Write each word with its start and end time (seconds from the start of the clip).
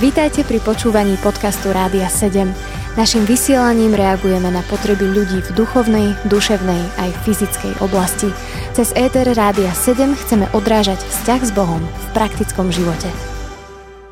Vítajte 0.00 0.44
pri 0.44 0.60
počúvaní 0.60 1.16
podcastu 1.24 1.72
Rádia 1.72 2.04
7. 2.04 2.44
Naším 2.92 3.24
vysielaním 3.24 3.96
reagujeme 3.96 4.52
na 4.52 4.60
potreby 4.68 5.08
ľudí 5.08 5.40
v 5.40 5.50
duchovnej, 5.56 6.12
duševnej 6.28 6.82
aj 7.00 7.10
fyzickej 7.24 7.80
oblasti. 7.80 8.28
Cez 8.76 8.92
ETR 8.92 9.32
Rádia 9.32 9.72
7 9.72 10.12
chceme 10.12 10.44
odrážať 10.52 11.00
vzťah 11.00 11.40
s 11.40 11.50
Bohom 11.56 11.80
v 11.80 12.06
praktickom 12.12 12.68
živote. 12.68 13.08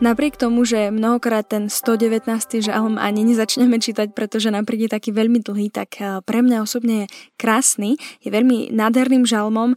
Napriek 0.01 0.41
tomu, 0.41 0.65
že 0.65 0.89
mnohokrát 0.89 1.45
ten 1.45 1.69
119. 1.69 2.25
žalm 2.65 2.97
ani 2.97 3.21
nezačneme 3.29 3.77
čítať, 3.77 4.17
pretože 4.17 4.49
nám 4.49 4.65
príde 4.65 4.89
taký 4.89 5.13
veľmi 5.13 5.45
dlhý, 5.45 5.69
tak 5.69 6.01
eh, 6.01 6.25
pre 6.25 6.41
mňa 6.41 6.65
osobne 6.65 7.05
je 7.05 7.07
krásny, 7.37 8.01
je 8.25 8.33
veľmi 8.33 8.73
nádherným 8.73 9.29
žalmom 9.29 9.77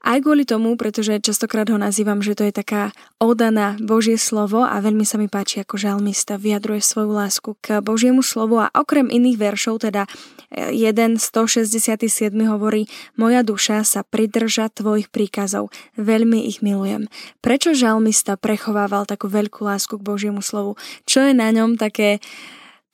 aj 0.00 0.18
kvôli 0.24 0.48
tomu, 0.48 0.80
pretože 0.80 1.20
častokrát 1.20 1.68
ho 1.68 1.76
nazývam, 1.76 2.24
že 2.24 2.32
to 2.32 2.48
je 2.48 2.54
taká 2.56 2.96
oda 3.20 3.52
na 3.52 3.76
Božie 3.76 4.16
slovo 4.16 4.64
a 4.64 4.80
veľmi 4.80 5.04
sa 5.04 5.20
mi 5.20 5.28
páči, 5.28 5.60
ako 5.60 5.76
žalmista 5.76 6.40
vyjadruje 6.40 6.80
svoju 6.80 7.10
lásku 7.12 7.50
k 7.60 7.84
Božiemu 7.84 8.24
slovu 8.24 8.64
a 8.64 8.72
okrem 8.72 9.12
iných 9.12 9.36
veršov, 9.36 9.84
teda 9.84 10.08
1, 10.50 11.20
167 11.20 12.00
hovorí 12.48 12.88
Moja 13.20 13.44
duša 13.44 13.84
sa 13.84 14.00
pridrža 14.00 14.72
tvojich 14.72 15.12
príkazov, 15.12 15.68
veľmi 16.00 16.48
ich 16.48 16.64
milujem. 16.64 17.06
Prečo 17.44 17.76
žalmista 17.76 18.40
prechovával 18.40 19.04
takú 19.04 19.28
veľkú 19.28 19.62
lásku 19.62 20.00
k 20.00 20.06
Božiemu 20.06 20.40
slovu? 20.40 20.80
Čo 21.04 21.28
je 21.28 21.32
na 21.36 21.52
ňom 21.52 21.76
také, 21.76 22.18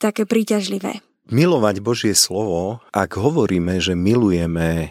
také 0.03 0.27
príťažlivé? 0.27 1.01
Milovať 1.27 1.83
Božie 1.83 2.15
slovo, 2.15 2.79
ak 2.95 3.19
hovoríme, 3.19 3.83
že 3.83 3.99
milujeme 3.99 4.69
e, 4.79 4.89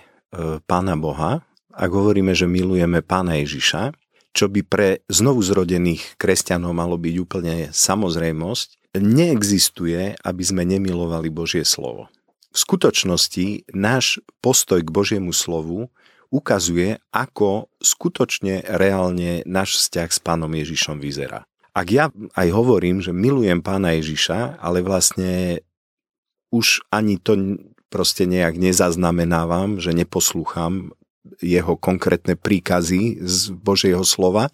Pána 0.67 0.99
Boha, 0.99 1.47
ak 1.75 1.91
hovoríme, 1.91 2.31
že 2.31 2.47
milujeme 2.47 3.03
Pána 3.03 3.37
Ježiša, 3.43 3.91
čo 4.35 4.51
by 4.51 4.61
pre 4.67 4.89
znovu 5.07 5.43
zrodených 5.43 6.19
kresťanov 6.19 6.75
malo 6.75 6.99
byť 6.99 7.15
úplne 7.19 7.55
samozrejmosť, 7.71 8.95
neexistuje, 8.99 10.15
aby 10.19 10.43
sme 10.43 10.63
nemilovali 10.63 11.27
Božie 11.31 11.67
slovo. 11.67 12.07
V 12.55 12.57
skutočnosti 12.63 13.67
náš 13.75 14.23
postoj 14.39 14.79
k 14.79 14.91
Božiemu 14.91 15.35
slovu 15.35 15.91
ukazuje, 16.31 16.99
ako 17.11 17.67
skutočne 17.83 18.63
reálne 18.63 19.43
náš 19.43 19.83
vzťah 19.83 20.09
s 20.11 20.19
Pánom 20.19 20.51
Ježišom 20.51 20.99
vyzerá. 20.99 21.43
Ak 21.75 21.91
ja 21.91 22.07
aj 22.39 22.47
hovorím, 22.55 23.03
že 23.03 23.11
milujem 23.11 23.59
Pána 23.59 23.99
Ježiša, 23.99 24.63
ale 24.63 24.79
vlastne 24.79 25.59
už 26.55 26.87
ani 26.87 27.19
to 27.19 27.59
proste 27.91 28.23
nejak 28.23 28.55
nezaznamenávam, 28.55 29.79
že 29.83 29.91
neposlúcham 29.91 30.95
jeho 31.41 31.73
konkrétne 31.75 32.37
príkazy 32.37 33.21
z 33.21 33.51
Božieho 33.53 34.05
slova, 34.05 34.53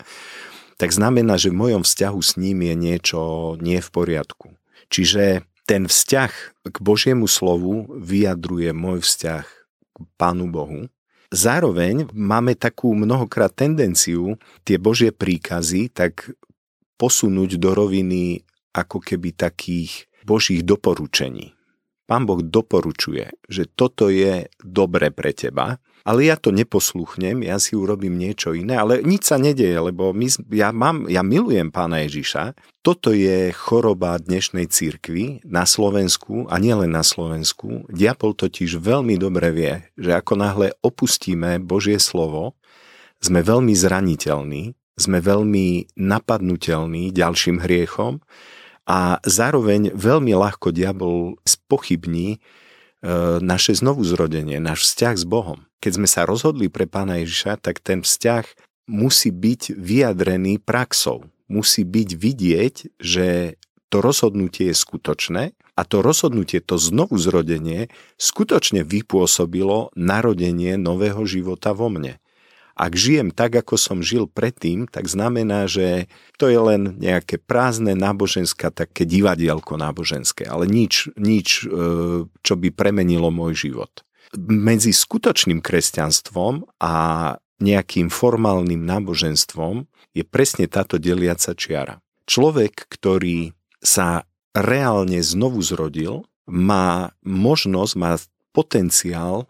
tak 0.79 0.95
znamená, 0.95 1.37
že 1.37 1.53
v 1.53 1.59
mojom 1.61 1.83
vzťahu 1.85 2.19
s 2.25 2.41
ním 2.41 2.65
je 2.65 2.73
niečo 2.73 3.19
nie 3.61 3.77
v 3.77 3.89
poriadku. 3.93 4.57
Čiže 4.89 5.45
ten 5.69 5.85
vzťah 5.85 6.31
k 6.67 6.77
Božiemu 6.81 7.29
slovu 7.29 7.85
vyjadruje 7.95 8.73
môj 8.73 9.05
vzťah 9.05 9.45
k 9.45 9.97
Pánu 10.17 10.49
Bohu. 10.49 10.89
Zároveň 11.31 12.11
máme 12.11 12.59
takú 12.59 12.91
mnohokrát 12.91 13.55
tendenciu 13.55 14.35
tie 14.67 14.75
Božie 14.75 15.15
príkazy 15.15 15.93
tak 15.93 16.33
posunúť 16.99 17.55
do 17.55 17.71
roviny 17.71 18.43
ako 18.75 18.99
keby 18.99 19.31
takých 19.37 20.11
Božích 20.27 20.65
doporučení. 20.65 21.55
Pán 22.03 22.27
Boh 22.27 22.43
doporučuje, 22.43 23.31
že 23.47 23.63
toto 23.71 24.11
je 24.11 24.51
dobre 24.59 25.13
pre 25.15 25.31
teba 25.31 25.79
ale 26.01 26.29
ja 26.29 26.35
to 26.37 26.49
neposluchnem, 26.49 27.45
ja 27.45 27.61
si 27.61 27.77
urobím 27.77 28.17
niečo 28.17 28.57
iné, 28.57 28.77
ale 28.77 29.05
nič 29.05 29.29
sa 29.29 29.37
nedeje, 29.37 29.77
lebo 29.77 30.11
my, 30.11 30.27
ja, 30.53 30.73
mám, 30.73 31.05
ja 31.05 31.21
milujem 31.21 31.69
pána 31.69 32.01
Ježiša. 32.05 32.57
Toto 32.81 33.13
je 33.13 33.53
choroba 33.53 34.17
dnešnej 34.17 34.65
církvy 34.65 35.45
na 35.45 35.69
Slovensku 35.69 36.49
a 36.49 36.57
nielen 36.57 36.89
na 36.89 37.05
Slovensku. 37.05 37.85
Diapol 37.93 38.33
totiž 38.33 38.81
veľmi 38.81 39.21
dobre 39.21 39.53
vie, 39.53 39.73
že 39.93 40.17
ako 40.17 40.33
náhle 40.33 40.67
opustíme 40.81 41.61
Božie 41.61 42.01
slovo, 42.01 42.57
sme 43.21 43.45
veľmi 43.45 43.77
zraniteľní, 43.77 44.73
sme 44.97 45.21
veľmi 45.21 45.93
napadnutelní 45.93 47.13
ďalším 47.13 47.61
hriechom 47.61 48.19
a 48.89 49.21
zároveň 49.21 49.93
veľmi 49.93 50.33
ľahko 50.33 50.73
diabol 50.73 51.37
spochybní 51.45 52.41
naše 53.41 53.73
znovuzrodenie, 53.73 54.61
náš 54.61 54.89
vzťah 54.89 55.15
s 55.17 55.25
Bohom. 55.25 55.65
Keď 55.81 55.91
sme 55.97 56.07
sa 56.09 56.29
rozhodli 56.29 56.69
pre 56.69 56.85
Pána 56.85 57.21
Ježiša, 57.25 57.57
tak 57.57 57.81
ten 57.81 58.05
vzťah 58.05 58.45
musí 58.85 59.33
byť 59.33 59.73
vyjadrený 59.73 60.61
praxou. 60.61 61.25
Musí 61.49 61.83
byť 61.83 62.09
vidieť, 62.15 62.75
že 63.01 63.57
to 63.91 63.99
rozhodnutie 63.99 64.71
je 64.71 64.75
skutočné 64.77 65.43
a 65.75 65.81
to 65.83 65.99
rozhodnutie, 65.99 66.63
to 66.63 66.79
znovuzrodenie 66.79 67.91
skutočne 68.15 68.87
vypôsobilo 68.87 69.91
narodenie 69.97 70.79
nového 70.79 71.25
života 71.27 71.75
vo 71.75 71.91
mne 71.91 72.21
ak 72.75 72.93
žijem 72.95 73.29
tak, 73.29 73.55
ako 73.55 73.75
som 73.75 73.99
žil 73.99 74.25
predtým, 74.27 74.87
tak 74.87 75.07
znamená, 75.11 75.67
že 75.67 76.07
to 76.39 76.47
je 76.47 76.59
len 76.59 76.97
nejaké 76.97 77.37
prázdne 77.37 77.93
náboženské, 77.93 78.71
také 78.71 79.03
divadielko 79.03 79.75
náboženské, 79.75 80.47
ale 80.47 80.65
nič, 80.65 81.11
nič, 81.19 81.67
e, 81.67 82.25
čo 82.25 82.53
by 82.55 82.69
premenilo 82.71 83.29
môj 83.29 83.69
život. 83.69 83.91
Medzi 84.39 84.95
skutočným 84.95 85.59
kresťanstvom 85.59 86.79
a 86.79 86.93
nejakým 87.61 88.09
formálnym 88.09 88.81
náboženstvom 88.81 89.85
je 90.17 90.23
presne 90.25 90.65
táto 90.65 90.97
deliaca 90.97 91.53
čiara. 91.53 92.01
Človek, 92.25 92.87
ktorý 92.89 93.53
sa 93.83 94.23
reálne 94.51 95.19
znovu 95.23 95.61
zrodil, 95.63 96.27
má 96.49 97.15
možnosť, 97.23 97.93
má 97.95 98.17
potenciál 98.51 99.47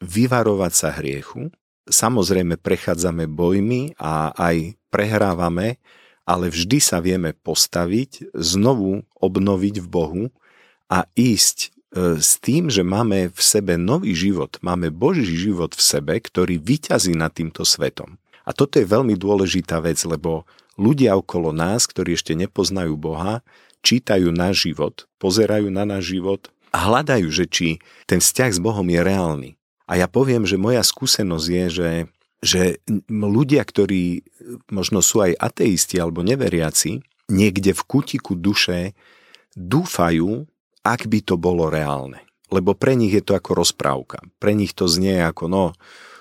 vyvarovať 0.00 0.72
sa 0.72 0.88
hriechu, 0.94 1.50
Samozrejme 1.90 2.56
prechádzame 2.56 3.26
bojmi 3.26 3.98
a 3.98 4.30
aj 4.32 4.78
prehrávame, 4.94 5.82
ale 6.22 6.46
vždy 6.46 6.78
sa 6.78 7.02
vieme 7.02 7.34
postaviť, 7.34 8.30
znovu 8.38 9.02
obnoviť 9.18 9.82
v 9.82 9.86
Bohu 9.90 10.24
a 10.86 11.06
ísť 11.18 11.58
e, 11.66 11.68
s 12.22 12.38
tým, 12.38 12.70
že 12.70 12.86
máme 12.86 13.34
v 13.34 13.40
sebe 13.42 13.74
nový 13.74 14.14
život, 14.14 14.54
máme 14.62 14.94
Boží 14.94 15.26
život 15.26 15.74
v 15.74 15.82
sebe, 15.82 16.14
ktorý 16.22 16.62
vyťazí 16.62 17.18
nad 17.18 17.34
týmto 17.34 17.66
svetom. 17.66 18.22
A 18.46 18.54
toto 18.54 18.78
je 18.78 18.86
veľmi 18.86 19.18
dôležitá 19.18 19.82
vec, 19.82 19.98
lebo 20.06 20.46
ľudia 20.78 21.18
okolo 21.18 21.50
nás, 21.50 21.90
ktorí 21.90 22.14
ešte 22.14 22.38
nepoznajú 22.38 22.94
Boha, 22.94 23.42
čítajú 23.82 24.30
náš 24.30 24.70
život, 24.70 25.10
pozerajú 25.18 25.68
na 25.68 25.82
náš 25.82 26.14
život 26.14 26.48
a 26.70 26.86
hľadajú, 26.86 27.28
že 27.28 27.44
či 27.50 27.68
ten 28.06 28.22
vzťah 28.22 28.50
s 28.54 28.60
Bohom 28.62 28.86
je 28.86 29.00
reálny. 29.02 29.50
A 29.90 29.98
ja 29.98 30.06
poviem, 30.06 30.46
že 30.46 30.54
moja 30.54 30.86
skúsenosť 30.86 31.46
je, 31.50 31.64
že, 31.66 31.92
že 32.38 32.62
ľudia, 33.10 33.66
ktorí 33.66 34.22
možno 34.70 35.02
sú 35.02 35.26
aj 35.26 35.34
ateisti 35.34 35.98
alebo 35.98 36.22
neveriaci, 36.22 37.02
niekde 37.26 37.74
v 37.74 37.82
kutiku 37.82 38.38
duše 38.38 38.94
dúfajú, 39.58 40.46
ak 40.86 41.10
by 41.10 41.18
to 41.26 41.34
bolo 41.34 41.66
reálne. 41.66 42.22
Lebo 42.54 42.78
pre 42.78 42.94
nich 42.94 43.10
je 43.10 43.22
to 43.22 43.34
ako 43.34 43.58
rozprávka. 43.58 44.22
Pre 44.38 44.54
nich 44.54 44.78
to 44.78 44.86
znie 44.86 45.18
ako, 45.26 45.50
no, 45.50 45.64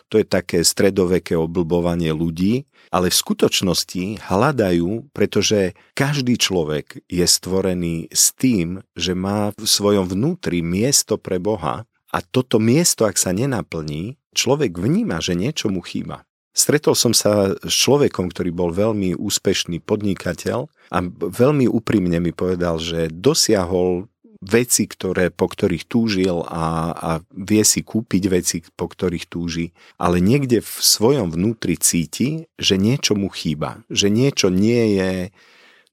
to 0.09 0.17
je 0.17 0.25
také 0.25 0.65
stredoveké 0.65 1.37
oblbovanie 1.37 2.09
ľudí, 2.09 2.65
ale 2.89 3.13
v 3.13 3.19
skutočnosti 3.21 4.25
hľadajú, 4.25 5.13
pretože 5.13 5.77
každý 5.93 6.41
človek 6.41 7.05
je 7.05 7.25
stvorený 7.29 8.09
s 8.09 8.33
tým, 8.33 8.81
že 8.97 9.13
má 9.13 9.53
v 9.53 9.65
svojom 9.69 10.09
vnútri 10.09 10.65
miesto 10.65 11.21
pre 11.21 11.37
Boha 11.37 11.85
a 12.09 12.19
toto 12.25 12.57
miesto, 12.57 13.05
ak 13.05 13.21
sa 13.21 13.29
nenaplní, 13.29 14.17
človek 14.33 14.77
vníma, 14.77 15.21
že 15.21 15.37
niečo 15.37 15.69
mu 15.69 15.85
chýba. 15.85 16.25
Stretol 16.49 16.97
som 16.97 17.13
sa 17.13 17.53
s 17.55 17.73
človekom, 17.85 18.33
ktorý 18.33 18.49
bol 18.49 18.73
veľmi 18.73 19.13
úspešný 19.15 19.85
podnikateľ 19.85 20.67
a 20.89 20.97
veľmi 21.15 21.69
úprimne 21.69 22.17
mi 22.17 22.33
povedal, 22.33 22.81
že 22.81 23.13
dosiahol 23.13 24.09
veci, 24.41 24.87
ktoré, 24.87 25.29
po 25.29 25.51
ktorých 25.51 25.85
túžil 25.85 26.41
a, 26.47 26.95
a 26.95 27.11
vie 27.35 27.63
si 27.67 27.83
kúpiť 27.83 28.23
veci, 28.31 28.57
po 28.73 28.87
ktorých 28.87 29.27
túži, 29.27 29.75
ale 29.99 30.23
niekde 30.23 30.63
v 30.63 30.73
svojom 30.79 31.29
vnútri 31.29 31.75
cíti, 31.75 32.47
že 32.55 32.79
niečo 32.79 33.19
mu 33.19 33.27
chýba, 33.29 33.83
že 33.91 34.07
niečo 34.07 34.47
nie 34.49 34.95
je 34.97 35.11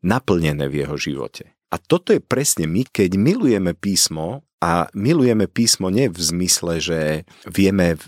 naplnené 0.06 0.70
v 0.70 0.86
jeho 0.86 0.96
živote. 0.96 1.52
A 1.74 1.82
toto 1.82 2.14
je 2.14 2.22
presne 2.22 2.70
my, 2.70 2.86
keď 2.86 3.19
milujeme 3.19 3.74
písmo, 3.74 4.46
a 4.56 4.88
milujeme 4.97 5.44
písmo 5.44 5.93
nie 5.93 6.08
v 6.08 6.17
zmysle, 6.17 6.81
že 6.81 7.00
vieme 7.44 7.94
e, 7.94 7.99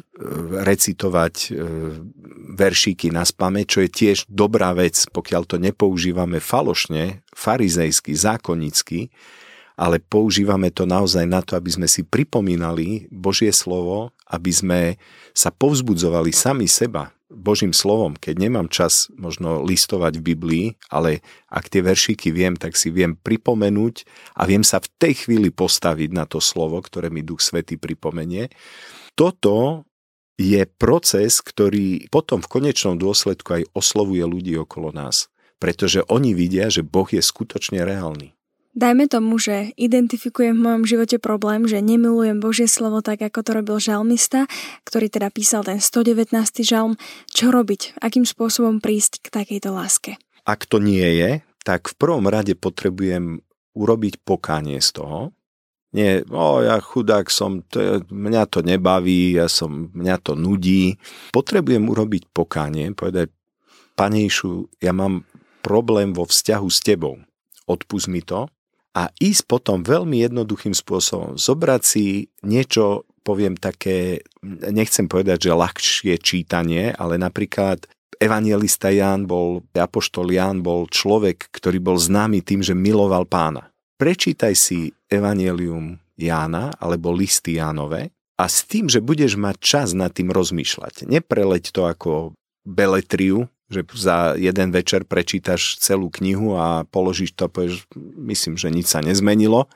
recitovať 0.65 1.35
e, 1.37 1.49
veršíky 2.57 3.13
na 3.13 3.29
spame, 3.29 3.69
čo 3.69 3.85
je 3.85 3.91
tiež 3.93 4.25
dobrá 4.33 4.73
vec, 4.73 4.97
pokiaľ 5.13 5.43
to 5.45 5.61
nepoužívame 5.61 6.41
falošne, 6.41 7.21
farizejsky, 7.37 8.17
zákonicky, 8.17 9.13
ale 9.79 10.01
používame 10.01 10.73
to 10.73 10.89
naozaj 10.89 11.23
na 11.29 11.45
to, 11.45 11.55
aby 11.55 11.71
sme 11.71 11.87
si 11.87 12.03
pripomínali 12.03 13.07
Božie 13.13 13.53
slovo, 13.53 14.11
aby 14.27 14.51
sme 14.51 14.81
sa 15.37 15.53
povzbudzovali 15.55 16.33
sami 16.35 16.67
seba 16.67 17.15
Božím 17.29 17.77
slovom, 17.77 18.17
keď 18.17 18.49
nemám 18.49 18.73
čas 18.73 19.13
možno 19.13 19.61
listovať 19.61 20.17
v 20.17 20.27
Biblii, 20.33 20.67
ale 20.89 21.21
ak 21.53 21.69
tie 21.69 21.85
veršíky 21.85 22.33
viem, 22.33 22.57
tak 22.57 22.73
si 22.73 22.89
viem 22.89 23.21
pripomenúť 23.21 24.09
a 24.33 24.49
viem 24.49 24.65
sa 24.65 24.81
v 24.81 24.89
tej 24.97 25.29
chvíli 25.29 25.53
postaviť 25.53 26.11
na 26.17 26.25
to 26.25 26.41
slovo, 26.41 26.81
ktoré 26.81 27.13
mi 27.13 27.21
Duch 27.21 27.45
Svety 27.45 27.77
pripomenie. 27.77 28.49
Toto 29.13 29.85
je 30.39 30.65
proces, 30.79 31.45
ktorý 31.45 32.09
potom 32.09 32.41
v 32.41 32.49
konečnom 32.49 32.97
dôsledku 32.97 33.61
aj 33.61 33.63
oslovuje 33.77 34.25
ľudí 34.25 34.55
okolo 34.57 34.95
nás, 34.95 35.29
pretože 35.61 36.07
oni 36.09 36.33
vidia, 36.33 36.73
že 36.73 36.87
Boh 36.87 37.11
je 37.11 37.21
skutočne 37.21 37.83
reálny. 37.83 38.38
Dajme 38.79 39.11
tomu, 39.11 39.43
že 39.43 39.75
identifikujem 39.75 40.55
v 40.55 40.63
mojom 40.63 40.85
živote 40.87 41.19
problém, 41.19 41.67
že 41.67 41.83
nemilujem 41.83 42.39
Božie 42.39 42.71
slovo 42.71 43.03
tak, 43.03 43.19
ako 43.19 43.43
to 43.43 43.51
robil 43.59 43.83
žalmista, 43.83 44.47
ktorý 44.87 45.11
teda 45.11 45.35
písal 45.35 45.67
ten 45.67 45.83
119. 45.83 46.31
žalm. 46.63 46.95
Čo 47.27 47.51
robiť? 47.51 47.99
Akým 47.99 48.23
spôsobom 48.23 48.79
prísť 48.79 49.27
k 49.27 49.35
takejto 49.35 49.75
láske? 49.75 50.15
Ak 50.47 50.63
to 50.71 50.79
nie 50.79 51.03
je, 51.03 51.43
tak 51.67 51.91
v 51.91 51.95
prvom 51.99 52.31
rade 52.31 52.55
potrebujem 52.55 53.43
urobiť 53.75 54.23
pokánie 54.23 54.79
z 54.79 55.03
toho. 55.03 55.35
Nie, 55.91 56.23
o, 56.31 56.63
ja 56.63 56.79
chudák 56.79 57.27
som, 57.35 57.67
to 57.67 58.07
mňa 58.07 58.47
to 58.47 58.63
nebaví, 58.63 59.43
ja 59.43 59.51
som, 59.51 59.91
mňa 59.91 60.23
to 60.23 60.39
nudí. 60.39 60.95
Potrebujem 61.35 61.83
urobiť 61.83 62.31
pokánie, 62.31 62.95
povedať, 62.95 63.35
panejšu, 63.99 64.71
ja 64.79 64.95
mám 64.95 65.27
problém 65.67 66.15
vo 66.15 66.31
vzťahu 66.31 66.69
s 66.71 66.79
tebou. 66.79 67.19
Odpust 67.67 68.07
mi 68.07 68.23
to 68.23 68.47
a 68.99 69.15
ísť 69.23 69.47
potom 69.47 69.87
veľmi 69.87 70.27
jednoduchým 70.27 70.75
spôsobom. 70.75 71.39
Zobrať 71.39 71.83
si 71.87 72.35
niečo, 72.43 73.07
poviem 73.23 73.55
také, 73.55 74.27
nechcem 74.43 75.07
povedať, 75.07 75.47
že 75.47 75.55
ľahšie 75.55 76.15
čítanie, 76.19 76.91
ale 76.99 77.15
napríklad 77.15 77.87
evangelista 78.19 78.91
Ján 78.91 79.31
bol, 79.31 79.63
apoštol 79.71 80.35
Ján 80.35 80.67
bol 80.67 80.91
človek, 80.91 81.47
ktorý 81.55 81.79
bol 81.79 81.95
známy 81.95 82.43
tým, 82.43 82.67
že 82.67 82.75
miloval 82.75 83.23
pána. 83.31 83.71
Prečítaj 84.03 84.55
si 84.59 84.91
evangelium 85.07 86.03
Jána 86.19 86.75
alebo 86.83 87.15
listy 87.15 87.63
Jánove 87.63 88.11
a 88.35 88.45
s 88.51 88.67
tým, 88.67 88.91
že 88.91 88.99
budeš 88.99 89.39
mať 89.39 89.57
čas 89.63 89.89
nad 89.95 90.11
tým 90.11 90.35
rozmýšľať. 90.35 91.07
Nepreleď 91.07 91.71
to 91.71 91.87
ako 91.87 92.35
beletriu, 92.67 93.47
že 93.69 93.85
za 93.93 94.33
jeden 94.41 94.73
večer 94.73 95.05
prečítaš 95.05 95.77
celú 95.77 96.09
knihu 96.09 96.57
a 96.57 96.89
položíš 96.89 97.37
to 97.37 97.53
povieš, 97.53 97.85
myslím, 98.17 98.57
že 98.57 98.73
nič 98.73 98.89
sa 98.89 99.05
nezmenilo, 99.05 99.69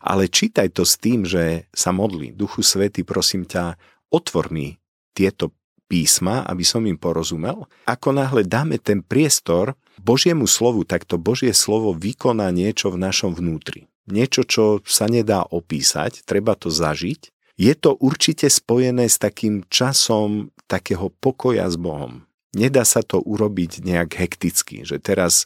ale 0.00 0.32
čítaj 0.32 0.72
to 0.72 0.88
s 0.88 0.96
tým, 0.96 1.28
že 1.28 1.68
sa 1.76 1.92
modlí. 1.92 2.32
Duchu 2.32 2.64
Svety, 2.64 3.04
prosím 3.04 3.44
ťa, 3.44 3.76
otvor 4.08 4.48
mi 4.48 4.80
tieto 5.12 5.52
písma, 5.84 6.40
aby 6.48 6.64
som 6.64 6.88
im 6.88 6.96
porozumel. 6.96 7.68
Ako 7.84 8.16
náhle 8.16 8.48
dáme 8.48 8.80
ten 8.80 9.04
priestor 9.04 9.76
Božiemu 10.00 10.48
slovu, 10.48 10.88
tak 10.88 11.04
to 11.04 11.20
Božie 11.20 11.52
slovo 11.52 11.92
vykoná 11.92 12.48
niečo 12.48 12.88
v 12.88 12.98
našom 12.98 13.36
vnútri. 13.36 13.92
Niečo, 14.08 14.44
čo 14.44 14.64
sa 14.88 15.04
nedá 15.08 15.44
opísať, 15.44 16.24
treba 16.24 16.56
to 16.56 16.72
zažiť. 16.72 17.28
Je 17.60 17.72
to 17.76 17.94
určite 18.00 18.48
spojené 18.48 19.06
s 19.06 19.20
takým 19.20 19.62
časom 19.68 20.50
takého 20.64 21.12
pokoja 21.22 21.68
s 21.68 21.76
Bohom 21.76 22.24
Nedá 22.54 22.86
sa 22.86 23.02
to 23.02 23.18
urobiť 23.20 23.82
nejak 23.82 24.14
hekticky, 24.14 24.86
že 24.86 25.02
teraz 25.02 25.44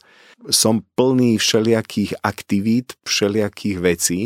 som 0.52 0.84
plný 0.94 1.40
všelijakých 1.40 2.20
aktivít, 2.22 2.94
všelijakých 3.08 3.78
vecí, 3.80 4.20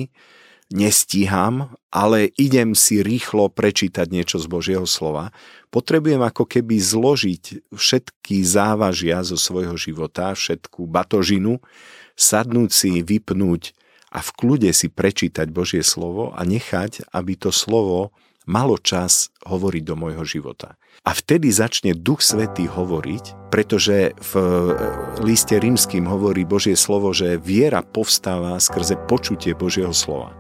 nestíham, 0.73 1.77
ale 1.93 2.33
idem 2.41 2.73
si 2.73 3.05
rýchlo 3.05 3.53
prečítať 3.53 4.09
niečo 4.09 4.41
z 4.41 4.47
Božieho 4.49 4.89
slova. 4.89 5.31
Potrebujem 5.69 6.25
ako 6.25 6.49
keby 6.49 6.81
zložiť 6.81 7.71
všetky 7.77 8.41
závažia 8.43 9.21
zo 9.23 9.37
svojho 9.37 9.77
života, 9.77 10.33
všetku 10.33 10.89
batožinu, 10.89 11.61
sadnúť 12.17 12.71
si, 12.73 12.91
vypnúť 13.05 13.77
a 14.13 14.21
v 14.21 14.31
kľude 14.33 14.71
si 14.73 14.89
prečítať 14.89 15.49
Božie 15.53 15.85
slovo 15.85 16.33
a 16.33 16.41
nechať, 16.45 17.09
aby 17.13 17.37
to 17.37 17.53
slovo 17.53 18.13
malo 18.47 18.79
čas 18.79 19.31
hovoriť 19.47 19.83
do 19.83 19.95
môjho 19.95 20.25
života. 20.27 20.75
A 21.03 21.19
vtedy 21.19 21.51
začne 21.51 21.99
Duch 21.99 22.23
Svetý 22.23 22.71
hovoriť, 22.71 23.51
pretože 23.51 24.15
v 24.15 24.33
e, 24.39 24.45
liste 25.27 25.59
rímským 25.59 26.07
hovorí 26.07 26.47
Božie 26.47 26.79
slovo, 26.79 27.11
že 27.11 27.43
viera 27.43 27.83
povstáva 27.83 28.63
skrze 28.63 28.95
počutie 29.11 29.55
Božieho 29.55 29.91
slova. 29.91 30.31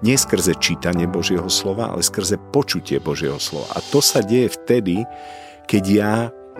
Nie 0.00 0.16
skrze 0.16 0.56
čítanie 0.56 1.04
Božieho 1.04 1.50
slova, 1.52 1.92
ale 1.92 2.00
skrze 2.00 2.40
počutie 2.54 2.96
Božieho 3.02 3.36
slova. 3.36 3.68
A 3.76 3.84
to 3.84 4.00
sa 4.00 4.24
deje 4.24 4.48
vtedy, 4.54 5.04
keď 5.68 5.84
ja 5.84 6.14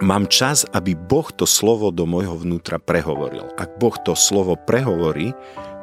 mám 0.04 0.28
čas, 0.28 0.68
aby 0.76 0.92
Boh 0.92 1.26
to 1.32 1.48
slovo 1.48 1.88
do 1.88 2.04
môjho 2.04 2.36
vnútra 2.36 2.76
prehovoril. 2.76 3.48
Ak 3.56 3.80
Boh 3.80 3.94
to 3.96 4.12
slovo 4.12 4.54
prehovorí, 4.60 5.32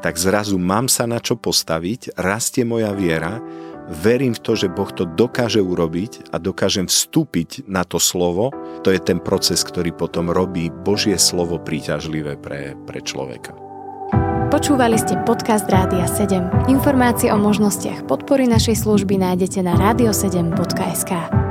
tak 0.05 0.21
zrazu 0.21 0.61
mám 0.61 0.85
sa 0.85 1.09
na 1.09 1.17
čo 1.17 1.33
postaviť, 1.33 2.13
rastie 2.13 2.61
moja 2.61 2.93
viera 2.93 3.41
verím 3.89 4.33
v 4.33 4.41
to, 4.41 4.53
že 4.57 4.71
Boh 4.71 4.89
to 4.89 5.05
dokáže 5.05 5.61
urobiť 5.61 6.33
a 6.33 6.41
dokážem 6.41 6.89
vstúpiť 6.89 7.65
na 7.69 7.85
to 7.85 8.01
slovo. 8.01 8.49
To 8.83 8.89
je 8.89 8.99
ten 9.01 9.21
proces, 9.21 9.61
ktorý 9.61 9.93
potom 9.93 10.33
robí 10.33 10.69
Božie 10.69 11.17
slovo 11.21 11.61
príťažlivé 11.61 12.37
pre, 12.41 12.73
pre 12.85 12.99
človeka. 13.01 13.53
Počúvali 14.49 14.95
ste 14.95 15.17
podcast 15.25 15.65
Rádia 15.67 16.05
7. 16.05 16.69
Informácie 16.69 17.33
o 17.33 17.37
možnostiach 17.37 18.05
podpory 18.05 18.45
našej 18.45 18.87
služby 18.87 19.17
nájdete 19.19 19.59
na 19.65 19.73
radio7.sk. 19.75 21.44